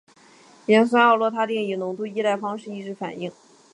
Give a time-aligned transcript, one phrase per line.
[0.65, 3.31] 盐酸奥洛他定以浓度依赖方式抑制反应。